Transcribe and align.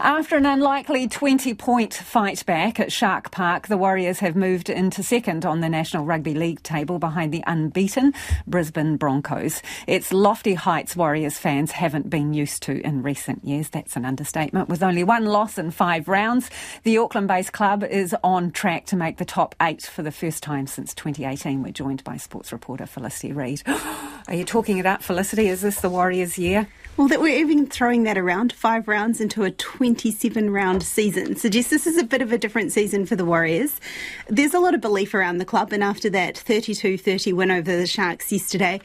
After 0.00 0.36
an 0.36 0.44
unlikely 0.44 1.06
20 1.06 1.54
point 1.54 1.94
fight 1.94 2.44
back 2.46 2.80
at 2.80 2.90
Shark 2.90 3.30
Park, 3.30 3.68
the 3.68 3.76
Warriors 3.76 4.18
have 4.18 4.34
moved 4.34 4.68
into 4.68 5.04
second 5.04 5.46
on 5.46 5.60
the 5.60 5.68
National 5.68 6.04
Rugby 6.04 6.34
League 6.34 6.64
table 6.64 6.98
behind 6.98 7.32
the 7.32 7.44
unbeaten 7.46 8.12
Brisbane 8.44 8.96
Broncos. 8.96 9.62
It's 9.86 10.12
lofty 10.12 10.54
heights 10.54 10.96
Warriors 10.96 11.38
fans 11.38 11.70
haven't 11.70 12.10
been 12.10 12.34
used 12.34 12.64
to 12.64 12.84
in 12.84 13.04
recent 13.04 13.44
years. 13.44 13.68
That's 13.68 13.94
an 13.94 14.04
understatement. 14.04 14.68
With 14.68 14.82
only 14.82 15.04
one 15.04 15.26
loss 15.26 15.58
in 15.58 15.70
five 15.70 16.08
rounds, 16.08 16.50
the 16.82 16.98
Auckland 16.98 17.28
based 17.28 17.52
club 17.52 17.84
is 17.84 18.16
on 18.24 18.50
track 18.50 18.86
to 18.86 18.96
make 18.96 19.18
the 19.18 19.24
top 19.24 19.54
eight 19.62 19.82
for 19.82 20.02
the 20.02 20.10
first 20.10 20.42
time 20.42 20.66
since 20.66 20.92
2018. 20.92 21.62
We're 21.62 21.70
joined 21.70 22.02
by 22.02 22.16
sports 22.16 22.50
reporter 22.50 22.86
Felicity 22.86 23.32
Reid. 23.32 23.62
Are 24.26 24.34
you 24.34 24.44
talking 24.44 24.84
up, 24.86 25.04
Felicity? 25.04 25.46
Is 25.46 25.60
this 25.60 25.80
the 25.80 25.88
Warriors' 25.88 26.36
year? 26.36 26.66
Well, 26.96 27.08
that 27.08 27.20
we're 27.20 27.40
even 27.40 27.66
throwing 27.66 28.04
that 28.04 28.16
around 28.16 28.52
five 28.52 28.86
rounds 28.86 29.20
into 29.20 29.42
a 29.42 29.50
27 29.50 30.50
round 30.52 30.84
season 30.84 31.34
suggests 31.34 31.68
this 31.68 31.88
is 31.88 31.98
a 31.98 32.04
bit 32.04 32.22
of 32.22 32.30
a 32.30 32.38
different 32.38 32.70
season 32.70 33.04
for 33.04 33.16
the 33.16 33.24
Warriors. 33.24 33.80
There's 34.28 34.54
a 34.54 34.60
lot 34.60 34.74
of 34.74 34.80
belief 34.80 35.12
around 35.12 35.38
the 35.38 35.44
club, 35.44 35.72
and 35.72 35.82
after 35.82 36.08
that 36.10 36.38
32 36.38 36.96
30 36.96 37.32
win 37.32 37.50
over 37.50 37.76
the 37.76 37.88
Sharks 37.88 38.30
yesterday, 38.30 38.80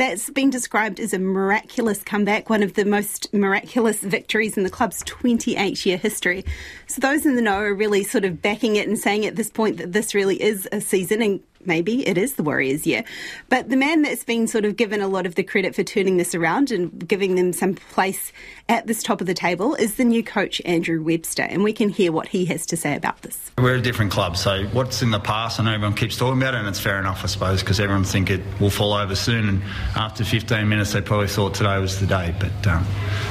that's 0.00 0.30
been 0.30 0.48
described 0.48 0.98
as 0.98 1.12
a 1.12 1.18
miraculous 1.18 2.02
comeback, 2.02 2.48
one 2.48 2.62
of 2.62 2.72
the 2.72 2.86
most 2.86 3.32
miraculous 3.34 4.00
victories 4.00 4.56
in 4.56 4.62
the 4.62 4.70
club's 4.70 5.02
28 5.04 5.84
year 5.84 5.98
history. 5.98 6.42
So, 6.86 7.02
those 7.02 7.26
in 7.26 7.36
the 7.36 7.42
know 7.42 7.58
are 7.58 7.74
really 7.74 8.02
sort 8.02 8.24
of 8.24 8.40
backing 8.40 8.76
it 8.76 8.88
and 8.88 8.98
saying 8.98 9.26
at 9.26 9.36
this 9.36 9.50
point 9.50 9.76
that 9.76 9.92
this 9.92 10.14
really 10.14 10.42
is 10.42 10.66
a 10.72 10.80
season 10.80 11.20
and 11.20 11.40
maybe 11.64 12.06
it 12.06 12.16
is 12.16 12.34
the 12.34 12.42
Warriors' 12.42 12.86
year. 12.86 13.04
But 13.48 13.68
the 13.68 13.76
man 13.76 14.02
that's 14.02 14.24
been 14.24 14.46
sort 14.46 14.64
of 14.64 14.76
given 14.76 15.00
a 15.00 15.08
lot 15.08 15.26
of 15.26 15.34
the 15.34 15.42
credit 15.42 15.74
for 15.74 15.82
turning 15.82 16.16
this 16.16 16.34
around 16.34 16.70
and 16.70 17.06
giving 17.06 17.34
them 17.34 17.52
some 17.52 17.74
place 17.74 18.32
at 18.68 18.86
this 18.86 19.02
top 19.02 19.20
of 19.20 19.26
the 19.26 19.34
table 19.34 19.74
is 19.74 19.96
the 19.96 20.04
new 20.04 20.22
coach, 20.22 20.60
Andrew 20.64 21.02
Webster. 21.02 21.42
And 21.42 21.62
we 21.62 21.72
can 21.72 21.88
hear 21.88 22.12
what 22.12 22.28
he 22.28 22.44
has 22.46 22.66
to 22.66 22.76
say 22.76 22.96
about 22.96 23.22
this. 23.22 23.50
We're 23.58 23.74
a 23.74 23.82
different 23.82 24.12
club, 24.12 24.36
so 24.36 24.64
what's 24.68 25.02
in 25.02 25.10
the 25.10 25.20
past, 25.20 25.60
I 25.60 25.64
know 25.64 25.74
everyone 25.74 25.96
keeps 25.96 26.16
talking 26.16 26.40
about 26.40 26.54
it, 26.54 26.58
and 26.58 26.68
it's 26.68 26.80
fair 26.80 26.98
enough, 26.98 27.22
I 27.24 27.26
suppose, 27.26 27.60
because 27.60 27.80
everyone 27.80 28.04
think 28.04 28.30
it 28.30 28.40
will 28.60 28.70
fall 28.70 28.94
over 28.94 29.14
soon. 29.14 29.48
And 29.48 29.62
after 29.96 30.24
15 30.24 30.68
minutes, 30.68 30.92
they 30.92 31.00
probably 31.00 31.28
thought 31.28 31.54
today 31.54 31.78
was 31.78 32.00
the 32.00 32.06
day. 32.06 32.34
But 32.38 32.66
um, 32.66 32.86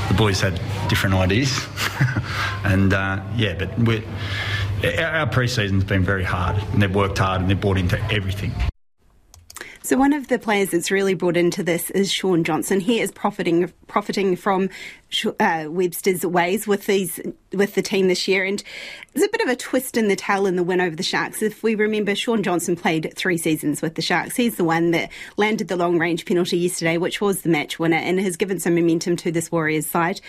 the 0.08 0.14
boys 0.14 0.42
had 0.42 0.60
different 0.88 1.16
ideas. 1.16 1.68
and 2.64 2.94
uh, 2.94 3.24
yeah, 3.36 3.56
but 3.56 3.78
we're 3.80 4.04
our 4.84 5.28
pre-season's 5.28 5.84
been 5.84 6.04
very 6.04 6.24
hard, 6.24 6.56
and 6.72 6.82
they've 6.82 6.94
worked 6.94 7.18
hard 7.18 7.42
and 7.42 7.50
they've 7.50 7.60
bought 7.60 7.78
into 7.78 8.00
everything. 8.12 8.54
So 9.90 9.98
one 9.98 10.14
of 10.14 10.28
the 10.28 10.38
players 10.38 10.70
that's 10.70 10.92
really 10.92 11.16
brought 11.16 11.36
into 11.36 11.64
this 11.64 11.90
is 11.90 12.12
Shaun 12.12 12.44
Johnson. 12.44 12.80
He 12.80 13.00
is 13.00 13.12
profiting 13.12 13.74
profiting 13.88 14.36
from 14.36 14.70
uh, 15.40 15.66
Webster's 15.68 16.24
ways 16.24 16.68
with 16.68 16.86
these 16.86 17.20
with 17.54 17.74
the 17.74 17.82
team 17.82 18.08
this 18.08 18.28
year, 18.28 18.46
and 18.46 18.64
there's 19.12 19.26
a 19.26 19.32
bit 19.32 19.42
of 19.42 19.50
a 19.50 19.56
twist 19.56 19.98
in 19.98 20.08
the 20.08 20.16
tail 20.16 20.46
in 20.46 20.58
the 20.58 20.64
win 20.64 20.80
over 20.80 20.96
the 20.96 21.02
Sharks. 21.02 21.42
If 21.42 21.64
we 21.64 21.74
remember, 21.74 22.14
Shaun 22.14 22.44
Johnson 22.44 22.76
played 22.76 23.12
three 23.16 23.40
seasons 23.40 23.82
with 23.82 23.96
the 23.96 24.04
Sharks. 24.04 24.36
He's 24.36 24.58
the 24.58 24.64
one 24.64 24.92
that 24.92 25.10
landed 25.38 25.70
the 25.70 25.76
long 25.76 25.98
range 25.98 26.24
penalty 26.24 26.60
yesterday, 26.60 26.98
which 26.98 27.20
was 27.20 27.42
the 27.42 27.50
match 27.50 27.80
winner, 27.80 27.98
and 27.98 28.20
has 28.20 28.38
given 28.38 28.60
some 28.60 28.76
momentum 28.76 29.16
to 29.16 29.32
this 29.32 29.52
Warriors 29.52 29.88
side 29.88 30.22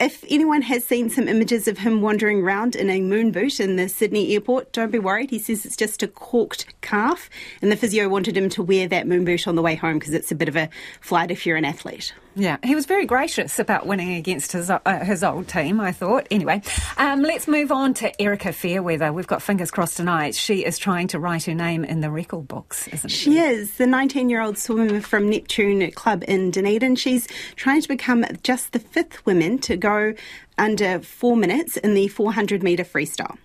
if 0.00 0.24
anyone 0.28 0.62
has 0.62 0.84
seen 0.84 1.10
some 1.10 1.26
images 1.26 1.66
of 1.66 1.78
him 1.78 2.00
wandering 2.02 2.42
around 2.42 2.76
in 2.76 2.88
a 2.88 3.00
moon 3.00 3.32
boot 3.32 3.58
in 3.58 3.76
the 3.76 3.88
Sydney 3.88 4.32
airport, 4.32 4.72
don't 4.72 4.92
be 4.92 4.98
worried. 4.98 5.30
He 5.30 5.40
says 5.40 5.66
it's 5.66 5.76
just 5.76 6.02
a 6.02 6.08
corked 6.08 6.77
calf, 6.88 7.28
and 7.60 7.70
the 7.70 7.76
physio 7.76 8.08
wanted 8.08 8.36
him 8.36 8.48
to 8.48 8.62
wear 8.62 8.88
that 8.88 9.06
moon 9.06 9.24
boot 9.24 9.46
on 9.46 9.56
the 9.56 9.62
way 9.62 9.74
home 9.74 9.98
because 9.98 10.14
it's 10.14 10.32
a 10.32 10.34
bit 10.34 10.48
of 10.48 10.56
a 10.56 10.70
flight 11.00 11.30
if 11.30 11.44
you're 11.44 11.56
an 11.56 11.64
athlete. 11.66 12.14
Yeah, 12.34 12.56
he 12.62 12.74
was 12.74 12.86
very 12.86 13.04
gracious 13.04 13.58
about 13.58 13.86
winning 13.86 14.14
against 14.14 14.52
his, 14.52 14.70
uh, 14.70 14.80
his 15.04 15.24
old 15.24 15.48
team, 15.48 15.80
I 15.80 15.92
thought. 15.92 16.26
Anyway, 16.30 16.62
um, 16.96 17.22
let's 17.22 17.48
move 17.48 17.72
on 17.72 17.94
to 17.94 18.22
Erika 18.22 18.52
Fairweather. 18.52 19.12
We've 19.12 19.26
got 19.26 19.42
fingers 19.42 19.70
crossed 19.70 19.96
tonight. 19.96 20.34
She 20.34 20.64
is 20.64 20.78
trying 20.78 21.08
to 21.08 21.18
write 21.18 21.44
her 21.44 21.54
name 21.54 21.84
in 21.84 22.00
the 22.00 22.10
record 22.10 22.48
books, 22.48 22.88
isn't 22.88 23.10
she? 23.10 23.32
She 23.32 23.38
is. 23.38 23.72
The 23.72 23.86
19 23.86 24.30
year 24.30 24.40
old 24.40 24.56
swimmer 24.56 25.00
from 25.00 25.28
Neptune 25.28 25.90
Club 25.90 26.24
in 26.26 26.50
Dunedin. 26.50 26.96
She's 26.96 27.26
trying 27.56 27.82
to 27.82 27.88
become 27.88 28.24
just 28.42 28.72
the 28.72 28.78
fifth 28.78 29.26
woman 29.26 29.58
to 29.58 29.76
go 29.76 30.14
under 30.56 31.00
four 31.00 31.36
minutes 31.36 31.76
in 31.76 31.94
the 31.94 32.08
400 32.08 32.62
metre 32.62 32.84
freestyle. 32.84 33.36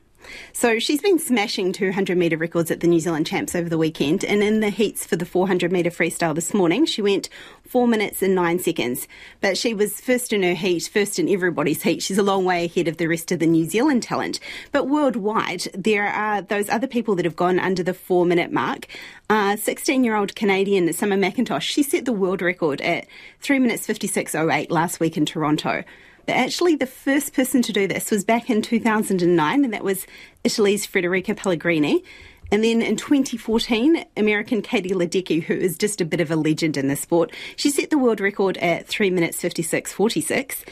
So 0.52 0.80
she's 0.80 1.02
been 1.02 1.20
smashing 1.20 1.74
200 1.74 2.18
metre 2.18 2.38
records 2.38 2.72
at 2.72 2.80
the 2.80 2.88
New 2.88 3.00
Zealand 3.00 3.28
Champs 3.28 3.56
over 3.56 3.70
the 3.70 3.78
weekend, 3.78 4.24
and 4.24 4.44
in 4.44 4.60
the 4.60 4.70
heats 4.70 5.06
for 5.06 5.16
the 5.16 5.26
400 5.26 5.72
metre 5.72 5.90
freestyle 5.90 6.36
this 6.36 6.54
morning, 6.54 6.86
she 6.86 7.02
went 7.02 7.30
4 7.68 7.88
minutes 7.88 8.22
and 8.22 8.36
9 8.36 8.60
seconds. 8.60 9.08
But 9.42 9.58
she 9.58 9.74
was 9.74 10.00
first 10.00 10.34
in 10.34 10.44
her 10.44 10.54
heat, 10.54 10.90
first 10.92 11.20
in 11.20 11.30
everybody's 11.30 11.84
heat. 11.84 12.02
She's 12.04 12.18
a 12.18 12.24
long 12.24 12.46
way 12.46 12.66
ahead 12.66 12.88
of 12.88 12.98
the 12.98 13.08
rest 13.08 13.32
of 13.32 13.40
the 13.40 13.48
New 13.48 13.66
Zealand 13.66 14.04
talent. 14.04 14.40
But 14.72 14.88
worldwide, 14.88 15.64
there 15.74 16.08
are 16.08 16.42
those 16.42 16.70
other 16.70 16.88
people 16.88 17.16
that 17.16 17.26
have 17.26 17.36
gone 17.36 17.60
under 17.60 17.84
the 17.84 17.94
4 17.94 18.26
minute 18.26 18.52
mark. 18.52 18.88
16 19.30 20.02
uh, 20.02 20.04
year 20.04 20.16
old 20.16 20.36
Canadian 20.36 20.92
Summer 20.94 21.18
McIntosh, 21.18 21.62
she 21.62 21.82
set 21.82 22.06
the 22.06 22.14
world 22.14 22.42
record 22.42 22.82
at 22.82 23.08
3 23.42 23.60
minutes 23.60 23.88
56.08 23.88 24.70
last 24.70 25.00
week 25.00 25.18
in 25.18 25.26
Toronto. 25.26 25.84
Actually, 26.28 26.76
the 26.76 26.86
first 26.86 27.34
person 27.34 27.62
to 27.62 27.74
do 27.74 27.88
this 27.88 28.10
was 28.10 28.24
back 28.24 28.50
in 28.50 28.62
2009, 28.62 29.64
and 29.64 29.74
that 29.74 29.84
was 29.84 30.08
Italy's 30.44 30.88
Federica 30.88 31.36
Pellegrini. 31.36 32.04
And 32.52 32.64
then 32.64 32.82
in 32.82 32.96
2014, 32.96 34.06
American 34.16 34.62
Katie 34.62 34.92
Ledecky, 34.92 35.44
who 35.44 35.54
is 35.54 35.78
just 35.78 36.00
a 36.00 36.06
bit 36.06 36.22
of 36.22 36.30
a 36.30 36.36
legend 36.36 36.78
in 36.78 36.88
the 36.88 36.96
sport, 36.96 37.32
she 37.56 37.70
set 37.70 37.90
the 37.90 37.98
world 37.98 38.22
record 38.22 38.58
at 38.58 38.88
3 38.88 39.10
minutes 39.10 39.42
56.46. 39.42 40.64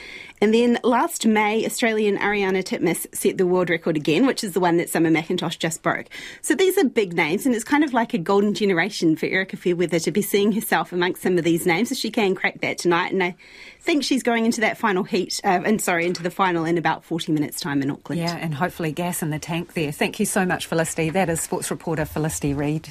And 0.42 0.56
then 0.56 0.80
last 0.84 1.28
May, 1.28 1.64
Australian 1.68 2.18
Ariarne 2.18 2.64
Titmus 2.64 3.06
set 3.14 3.38
the 3.38 3.46
world 3.46 3.70
record 3.70 3.96
again, 3.96 4.26
which 4.26 4.44
is 4.44 4.54
the 4.54 4.60
one 4.60 4.78
that 4.78 4.90
Summer 4.90 5.12
McIntosh 5.12 5.60
just 5.60 5.84
broke. 5.84 6.08
So 6.42 6.56
these 6.56 6.80
are 6.80 6.84
big 6.84 7.14
names, 7.14 7.46
and 7.46 7.54
it's 7.54 7.64
kind 7.64 7.84
of 7.84 7.94
like 7.94 8.16
a 8.16 8.18
golden 8.18 8.56
generation 8.56 9.16
for 9.16 9.28
Erika 9.28 9.56
Fairweather 9.56 10.00
to 10.00 10.12
be 10.12 10.24
seeing 10.24 10.52
herself 10.52 10.92
amongst 10.92 11.22
some 11.22 11.38
of 11.38 11.44
these 11.44 11.68
names. 11.68 11.90
So 11.90 11.96
she 11.96 12.10
can 12.10 12.34
crack 12.34 12.62
that 12.62 12.80
tonight, 12.80 13.12
and 13.12 13.24
I 13.24 13.36
think 13.82 14.04
she's 14.04 14.24
going 14.24 14.46
into 14.46 14.62
that 14.62 14.80
final 14.80 15.04
heat, 15.04 15.40
uh, 15.44 15.62
and 15.64 15.80
sorry, 15.80 16.08
into 16.08 16.24
the 16.24 16.32
final 16.32 16.66
in 16.66 16.80
about 16.80 17.04
40 17.04 17.32
minutes' 17.34 17.60
time 17.60 17.84
in 17.84 17.92
Auckland. 17.92 18.20
Yeah, 18.20 18.36
and 18.36 18.56
hopefully 18.56 18.92
gas 18.92 19.22
in 19.22 19.30
the 19.30 19.38
tank 19.38 19.74
there. 19.74 19.92
Thank 19.92 20.20
you 20.20 20.26
so 20.26 20.44
much, 20.44 20.66
Felicity. 20.66 21.12
That 21.12 21.30
is 21.30 21.40
sports 21.40 21.70
reporter 21.70 22.06
Felicity 22.06 22.56
Reid. 22.56 22.90